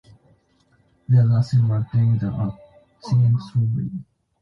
There's 1.07 1.29
nothing 1.29 1.67
like 1.67 1.91
doing 1.91 2.15
a 2.23 2.57
thing 3.07 3.37
thoroughly. 3.37 3.91